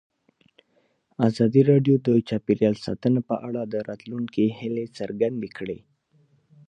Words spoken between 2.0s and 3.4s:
د چاپیریال ساتنه په